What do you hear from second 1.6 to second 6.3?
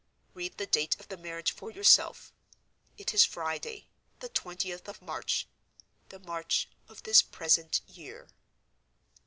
yourself. It is Friday, the twentieth of March—the